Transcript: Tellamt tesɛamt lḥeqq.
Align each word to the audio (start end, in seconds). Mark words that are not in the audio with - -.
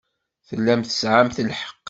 Tellamt 0.47 0.87
tesɛamt 0.89 1.37
lḥeqq. 1.49 1.79